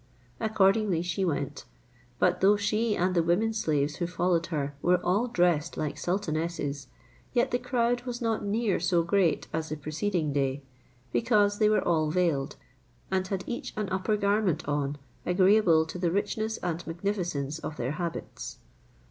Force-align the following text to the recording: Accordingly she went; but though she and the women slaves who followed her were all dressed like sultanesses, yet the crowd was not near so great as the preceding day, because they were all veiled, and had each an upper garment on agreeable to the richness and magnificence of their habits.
Accordingly 0.39 1.03
she 1.03 1.23
went; 1.23 1.63
but 2.17 2.41
though 2.41 2.57
she 2.57 2.95
and 2.97 3.13
the 3.13 3.21
women 3.21 3.53
slaves 3.53 3.97
who 3.97 4.07
followed 4.07 4.47
her 4.47 4.73
were 4.81 4.97
all 5.05 5.27
dressed 5.27 5.77
like 5.77 5.95
sultanesses, 5.99 6.87
yet 7.33 7.51
the 7.51 7.59
crowd 7.59 8.01
was 8.01 8.19
not 8.19 8.43
near 8.43 8.79
so 8.79 9.03
great 9.03 9.47
as 9.53 9.69
the 9.69 9.75
preceding 9.77 10.33
day, 10.33 10.63
because 11.13 11.59
they 11.59 11.69
were 11.69 11.87
all 11.87 12.09
veiled, 12.09 12.55
and 13.11 13.27
had 13.27 13.43
each 13.45 13.73
an 13.77 13.89
upper 13.89 14.17
garment 14.17 14.67
on 14.67 14.97
agreeable 15.23 15.85
to 15.85 15.99
the 15.99 16.09
richness 16.09 16.57
and 16.63 16.87
magnificence 16.87 17.59
of 17.59 17.77
their 17.77 17.91
habits. 17.91 18.57